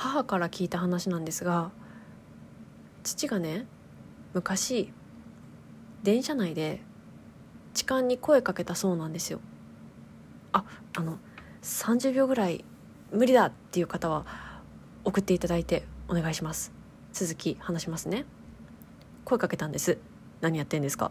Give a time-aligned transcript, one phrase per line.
[0.00, 1.72] 母から聞いた話なんですが
[3.02, 3.66] 父がね
[4.32, 4.90] 昔
[6.02, 6.80] 電車内で
[7.74, 9.40] 痴漢に声かけたそうなんですよ。
[10.52, 10.64] あ
[10.96, 11.18] あの
[11.60, 12.64] 30秒ぐらい
[13.12, 14.24] 無理だっていう方は
[15.04, 16.72] 送っていただいてお願いします。
[17.12, 18.24] 続き話しますね。
[19.26, 19.98] 声かけたんです。
[20.40, 21.08] 何やってんですか？
[21.08, 21.10] っ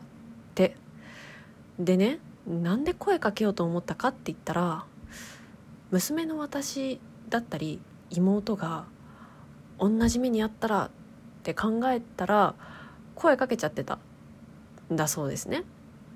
[0.56, 0.76] て。
[1.78, 2.18] でね
[2.48, 4.86] なんで声かけようと思ったかって言ったら
[5.92, 7.00] 娘の私
[7.30, 7.80] だったり
[8.12, 8.86] 妹が
[9.80, 10.90] 同じ目にあったらっ
[11.44, 12.56] て考えたら
[13.16, 14.00] 声かけちゃってた
[14.92, 15.64] んだそうですね。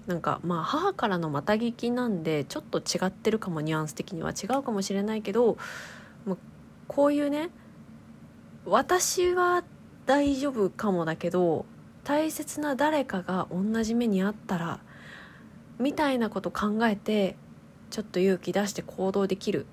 [0.08, 5.58] なんかまあ母からのまた聞きなんでちょっと違ってるかもニュアンス的には違うかもしれないけど、
[6.26, 6.38] まあ、
[6.88, 7.50] こういうね
[8.66, 9.64] 私は
[10.06, 11.66] 大丈夫かもだけど
[12.04, 14.82] 大切な誰かが同じ目にあったら
[15.80, 17.38] みたいなこと考えて
[17.90, 19.66] ちょっと勇気出して行動できる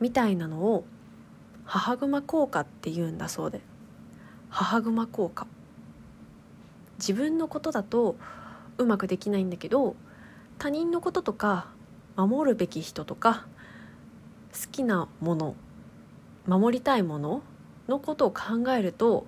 [0.00, 0.84] みたいなのを
[1.64, 3.60] 母熊効果って言うんだそうで。
[4.50, 5.46] 母熊効果。
[6.98, 8.16] 自分のことだと
[8.78, 9.96] うまくできないんだけど
[10.58, 11.66] 他人のこととか
[12.16, 13.46] 守るべき人とか
[14.52, 15.56] 好きなもの
[16.46, 17.42] 守りたいもの
[17.88, 19.26] のことを考えると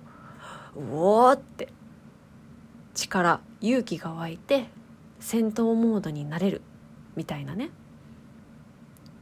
[0.75, 1.67] うおーって
[2.93, 4.69] 力勇気が湧いて
[5.19, 6.61] 戦闘モードになれる。
[7.15, 7.71] みたいなね。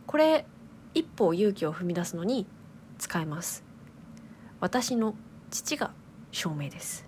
[0.06, 0.46] これ
[0.94, 2.46] 一歩勇気を踏み出すのに
[2.98, 3.64] 使えます。
[4.60, 5.16] 私の
[5.52, 5.92] 父が
[6.32, 7.06] 証明です。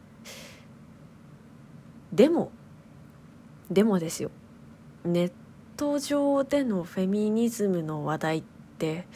[2.11, 2.51] でも
[3.69, 4.31] でもですよ。
[5.03, 5.31] ネッ
[5.75, 8.43] ト上でのフェミニズムの話題っ
[8.77, 9.07] て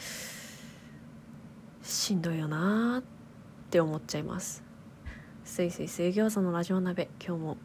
[1.82, 3.02] しんどいよなっ
[3.70, 4.62] て思っちゃいます。
[5.44, 7.56] すいすい水餃子のラジオ鍋今日も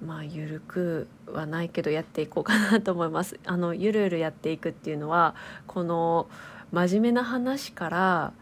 [0.00, 3.38] まあゆるくはないけどやっていこうかなと思います。
[3.44, 5.34] あのゆるゆるやっていくっていうのは
[5.66, 6.28] この
[6.72, 8.32] 真面目な話から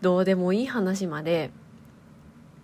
[0.00, 1.50] どうでもいい話まで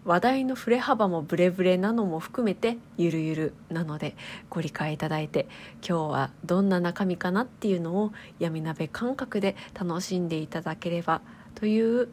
[0.05, 4.14] 話題の振れ幅もブレブレなのも含めてゆるゆるなので
[4.51, 5.48] ご理解いただいて
[5.86, 11.23] 今日はどんな中身かなっていうのを闇鍋感覚で楽しんでいただければ
[11.55, 12.11] という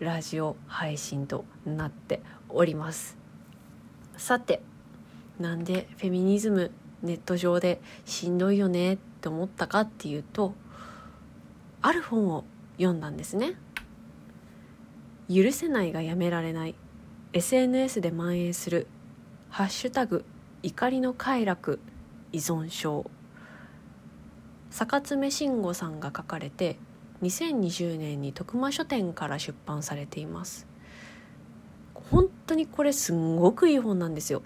[0.00, 3.16] ラジオ配信となっております。
[4.16, 4.60] さて
[5.38, 6.72] なんでフェミニズム
[7.02, 10.54] ネット上でしんどいよねって思ったかっていうと
[11.82, 12.44] ある本を
[12.76, 13.54] 読んだんですね。
[15.28, 16.74] 許せないがやめられない。
[17.32, 18.88] SNS で蔓延する
[19.48, 20.24] 「ハッシュタグ
[20.62, 21.78] 怒りの快楽
[22.32, 23.08] 依存症」
[24.70, 26.76] 坂爪慎吾さんが書かれて
[27.22, 30.66] 2020年に徳間書店から出版されています。
[31.94, 34.42] 本当にこれすんごくいい本なんですよ。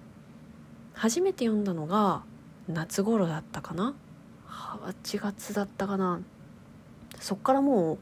[0.92, 2.22] 初めて読んだのが
[2.68, 3.94] 夏頃だったかな。
[4.46, 6.20] 8月だったかな。
[7.24, 7.98] そっからもう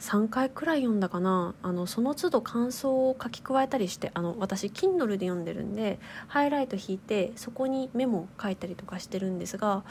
[0.00, 9.84] 3回くらい読んだかなあのその都度感想を書き加えたりしてあの私 Kindle で読んでるんでハイライト引いてそこにメモ書いたりとかしてるんですが、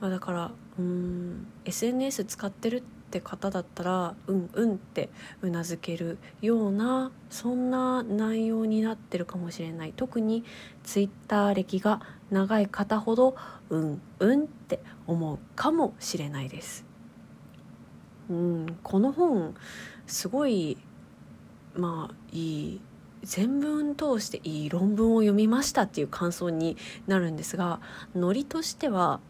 [0.00, 5.10] まあ、だからうん SNS 使ってるって方だったらうんうんって
[5.42, 10.44] うなずけるようなそんな内容になってるかもしれない特に
[10.82, 13.36] Twitter 歴が長い方ほど
[13.68, 16.91] うんうんって思うかもしれないです。
[18.30, 19.54] うん、この本
[20.06, 20.78] すごい
[21.74, 22.80] まあいい
[23.22, 27.80] 全文通していい論文を読みましたっていう感想になるんですが
[28.14, 29.20] ノリとしては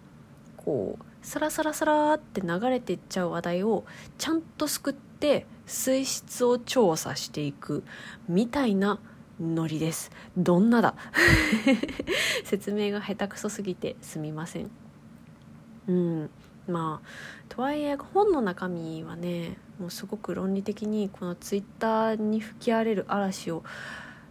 [0.57, 3.85] こうサラサラサラって流れていっちゃう話題を
[4.19, 7.85] ちゃんとすくって水質を調査していく
[8.29, 8.99] みたいな
[9.41, 10.11] ノリです。
[10.37, 10.95] どんなだ？
[12.45, 14.71] 説明が下手くそすぎてすみません。
[15.89, 16.31] うん。
[16.69, 17.07] まあ
[17.49, 23.65] とはいえ本の中身はねもうすごく論理的にこのツイッターに吹き荒れる嵐を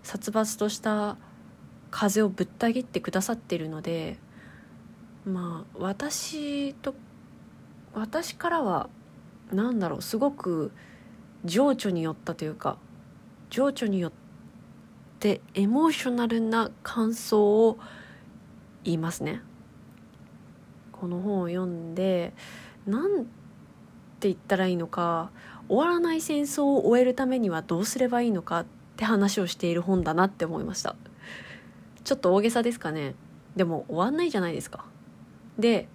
[0.04, 1.18] 殺伐とした
[1.90, 4.18] 風をぶった切ってくださってるので
[5.26, 6.96] まあ私と
[7.94, 8.90] 私からは
[9.52, 10.72] 何だろうすごく
[11.44, 12.78] 情緒によったというか
[13.50, 14.12] 情緒によっ
[15.20, 17.78] てエモーショナルな感想を
[18.84, 19.42] 言いますね。
[21.02, 22.32] この本を読んで
[22.86, 25.32] 何て言ったらいいのか
[25.68, 28.66] 終わらない戦争を終えるためにはどうすればいいのかっ
[28.98, 30.96] て話をしている本だなって思いました。
[32.04, 33.16] ちょっと大げさですかね。
[33.56, 34.86] でも終わんないじゃないですか。
[35.58, 35.88] で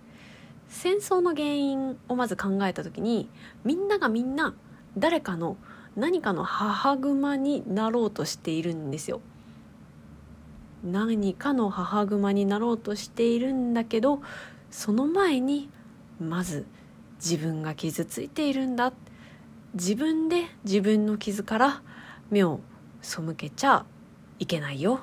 [0.68, 3.30] 戦争の原因をまず考えた時に
[3.62, 4.56] みんながみんな
[4.98, 5.56] 誰かの
[5.94, 9.20] 何かの母熊になろうとしているんですよ。
[10.82, 14.20] 何かの母熊になろうとしているんだけど
[14.76, 15.70] その前に
[16.20, 16.66] まず
[17.14, 18.92] 自分が傷ついているんだ。
[19.72, 21.82] 自分で自分の傷から
[22.28, 22.60] 目を
[23.00, 23.86] 背けちゃ
[24.38, 24.96] いけないよ。
[24.96, 24.98] っ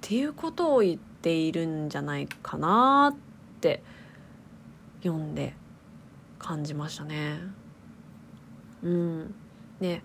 [0.00, 3.82] ていうことを言っているんじゃないかなって
[5.02, 5.54] 読んで
[6.38, 7.40] 感じましたね。
[8.82, 9.34] うん、
[9.80, 10.02] ね。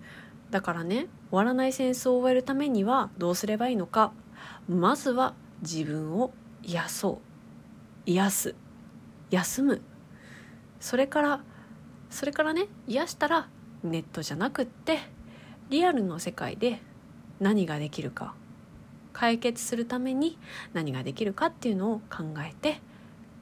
[0.50, 4.12] だからね終わらない戦争を終えるためにはどうすればいいのか。
[4.68, 5.32] まずは
[5.62, 7.27] 自分を癒そう。
[8.08, 8.54] 癒す。
[9.30, 9.82] 休む。
[10.80, 11.40] それから
[12.08, 13.48] それからね癒したら
[13.82, 15.00] ネットじゃなくって
[15.68, 16.80] リアルの世界で
[17.38, 18.34] 何ができるか
[19.12, 20.38] 解決するために
[20.72, 22.80] 何ができるかっていうのを考えて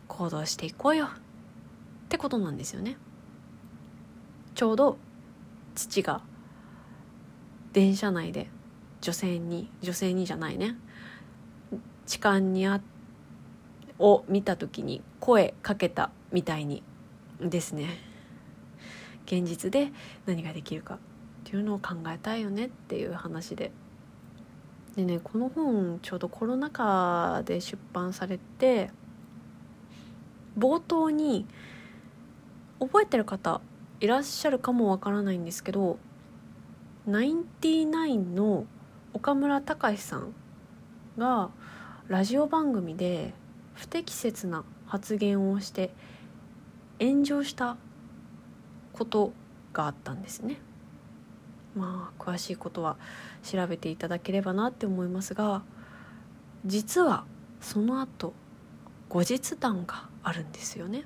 [0.09, 1.07] 行動していこうよ。
[1.07, 1.09] っ
[2.09, 2.97] てことなんですよね。
[4.57, 4.99] ちょうど
[5.77, 6.23] 父が
[7.73, 8.49] 電車内で
[9.01, 10.77] 女性に女性にじゃないね。
[12.05, 12.81] 痴漢にあ
[13.99, 16.83] を見た時に声かけたみたいに
[17.41, 17.99] ですね。
[19.27, 19.91] 現実で
[20.25, 20.99] 何ができるかっ
[21.45, 23.73] ていうのを考えたいよねっていう話で。
[24.97, 28.91] でねこの本ちょうどコロナ禍で出版されて
[30.59, 31.47] 冒頭に
[32.81, 33.61] 覚えてる方
[34.01, 35.99] いらっしゃるかもわからないんですけど
[37.07, 38.65] ナインティナインの
[39.13, 40.35] 岡村隆史さん
[41.19, 41.51] が
[42.09, 43.35] ラジオ番組で
[43.77, 45.93] 不適切な発言をして
[47.01, 47.77] 炎上した
[48.93, 49.33] こと
[49.73, 50.57] があったんですね。
[51.77, 52.97] まあ詳しいことは
[53.43, 55.63] 調べていただければなって思いますが
[56.65, 57.25] 実は
[57.61, 58.33] その後
[59.11, 61.05] 後日談があるんですよね。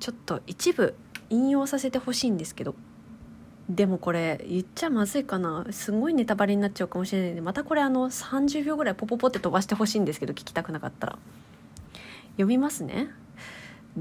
[0.00, 0.94] ちょっと一部
[1.30, 2.74] 引用させてほしいんですけど
[3.68, 5.66] でもこれ言っちゃまずいかな。
[5.70, 11.18] すごいネタバレになっちゃうかもしれないんでまたこれあの30秒ぐらいポポポって飛ばしてほしいんですけど聞きたくなかったら。
[12.32, 13.08] 読みますね。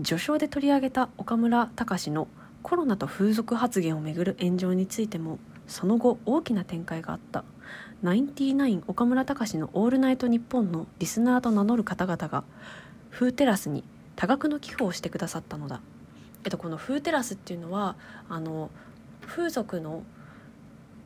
[0.04, 2.28] 序章で取り上げた岡村隆の
[2.64, 5.38] コロナと風俗発言をめぐる炎上についても
[5.68, 7.44] その後大きな展開があった。
[8.02, 12.44] ナインティナイン岡村隆の「オールナイトニッポン」のリスナーと名乗る方々が
[13.12, 13.86] フーテラスに
[14.18, 15.80] 多額の寄付をしてくださったのだ。
[16.44, 17.96] えっと、このフーテラスっていうのは
[18.28, 18.70] あの
[19.28, 20.04] 風俗の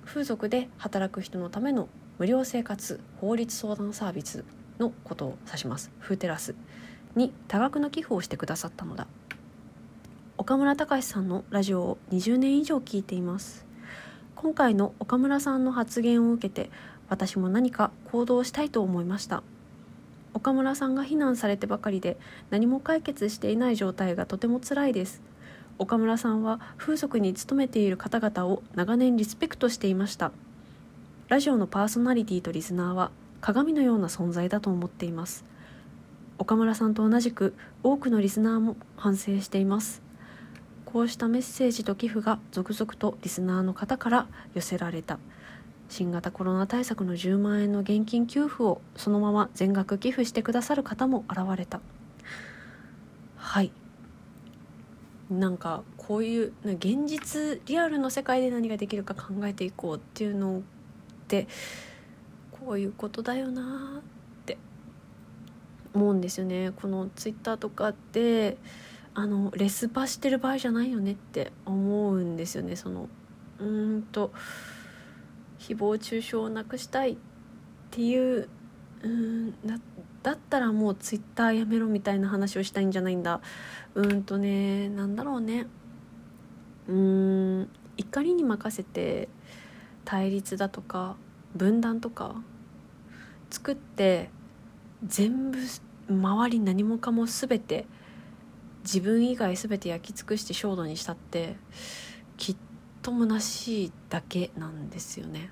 [0.05, 4.43] 風俗で働く人のための無料生活法律相談サービス
[4.79, 5.91] のことを指します。
[5.99, 6.55] フーテラス
[7.15, 9.07] に多額の寄付をしてくださったのだ。
[10.37, 13.65] 岡村隆さんのラジオを20年以上聞いています。
[14.35, 16.69] 今回の岡村さんの発言を受けて
[17.09, 19.43] 私も何か行動したいと思いました。
[20.33, 22.17] 岡村さんが非難されてばかりで
[22.51, 25.21] 何も解決していない状態がとても辛いです。
[25.79, 30.31] 岡村さんは風俗に勤めている方々を長年リスペクトしていました。
[31.27, 35.45] ラジオのパーソナリティとリスナーは鏡のような存在だと思っています。
[36.39, 37.53] 岡村さんと同じく
[37.83, 40.01] 多くのリスナーも反省しています。
[40.85, 45.19] こうしたメッセージと寄付が続々とリスナーの方から寄せられた。
[45.89, 51.81] 新型コロナ対策の10万円の現金給付をそのまま全額寄付してくださる方も現れた。
[53.35, 53.71] はい。
[55.29, 60.61] なんかこういう現実リアルの世界で何ができるか考えていこうっていうのっ
[61.27, 61.47] て
[62.51, 64.57] こういうことだよなって
[65.93, 66.71] 思うんですよね。
[66.71, 68.57] このツイッターとかって
[69.13, 72.75] あのレスパしてる場合じゃないよねって思うんですよね。
[72.75, 73.09] その
[73.59, 74.31] うんと
[75.59, 77.17] 誹謗中傷をなくしたいっ
[77.91, 78.47] ていう
[79.01, 79.79] うんだ
[80.23, 83.41] だったらもうツイッターやめろみたいな話をしたいんじゃないんだ。
[83.95, 85.67] うんとねなんだろうね。
[86.87, 89.29] うん怒りに任せて
[90.05, 91.15] 対立だとか
[91.55, 92.35] 分断とか
[93.49, 94.29] 作って
[95.05, 95.57] 全部
[96.09, 97.85] 周り何もかも全て
[98.83, 101.57] 自分以外全て焼き尽くして焦土にしたって
[102.37, 102.55] きっ
[103.01, 105.49] と虚しいだけなんですよね。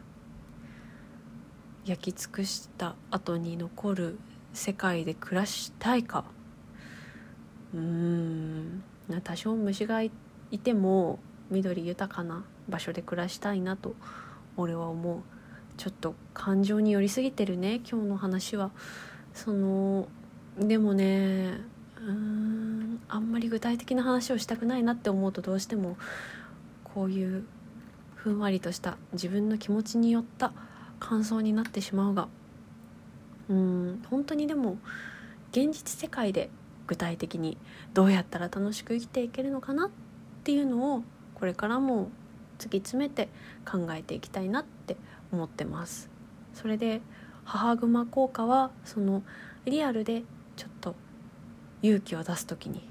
[1.86, 4.20] 焼き尽くした後に残る
[4.56, 6.26] 世界で暮らしたいか。
[7.74, 8.84] うーん。
[9.24, 10.12] 多少虫がい
[10.64, 11.20] ても
[11.52, 13.96] 緑豊かな場所で暮らしたいなと
[14.58, 15.20] 俺は思う。
[15.78, 18.72] ちょっと感情に寄りすぎてるね今日の話は。
[19.34, 20.08] その
[20.58, 21.60] でもね
[21.98, 25.98] うーんあんまり具体的な話をしたくないなって思うとどうしても
[26.84, 27.44] こういう
[28.16, 30.54] ふんわりとした自分の気持ちによった
[31.00, 32.28] 感想になってしまうが
[33.50, 34.04] うん。
[34.10, 34.78] 本当にでも
[35.52, 36.50] 現実世界で
[36.88, 37.58] 具体的に
[37.94, 39.90] どうやったら楽しく生きていけるのかなっ
[40.44, 42.10] ていうのをこれからも
[42.60, 43.30] 突き詰めて
[43.70, 44.96] 考えていきたいなって
[45.32, 46.10] 思ってます。
[46.54, 47.02] それで
[47.44, 49.24] 母グマ効果はその
[49.66, 50.24] リアルで
[50.56, 50.96] ちょっと
[51.82, 52.88] 勇気を出す時に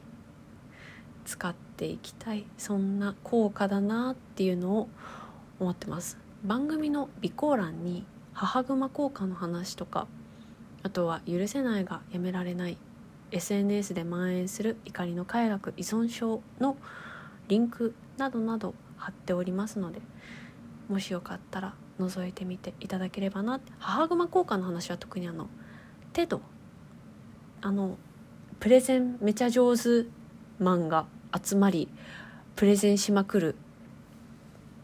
[1.24, 2.44] 使っていきたい。
[2.58, 4.88] そんな効果だなっていうのを
[5.58, 6.18] 思ってます。
[6.44, 10.06] 番組の備考欄に母グマ効果の話とか
[10.84, 12.78] あとは許せないがやめられない。
[13.32, 16.76] SNS で蔓延する怒りの快楽依存症の
[17.48, 20.00] リンクなどなど貼っておりますので
[20.88, 23.60] もしよかったら覗いてみていただければな。
[23.80, 25.48] 母グマ効果の話は特にあの
[26.12, 26.40] テド
[27.60, 27.96] あの
[28.60, 30.06] プレゼンめちゃ上手
[30.58, 31.06] マンが
[31.42, 31.88] 集まり
[32.54, 33.56] プレゼンしまくる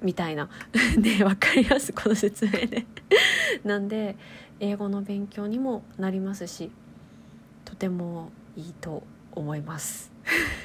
[0.03, 0.49] みたいな。
[0.99, 1.93] で分かります？
[1.93, 2.87] この説明で。
[3.65, 4.17] なんで
[4.61, 6.71] 英語の勉強にもなりますし
[7.65, 9.03] とてもいいと
[9.33, 10.13] 思います。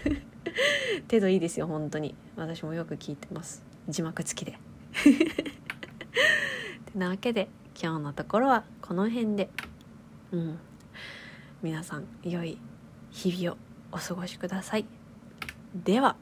[1.09, 2.15] 程度いいですよ本当に。
[2.35, 3.63] 私もよく聞いてます。
[3.87, 4.59] 字幕付きで。
[5.03, 7.47] てなわけで
[7.81, 9.49] 今日のところはこの辺で。
[10.31, 10.59] うん。
[11.61, 12.57] 皆さん良い
[13.11, 13.57] 日々を
[13.91, 14.85] お過ごしください。
[15.73, 16.17] では。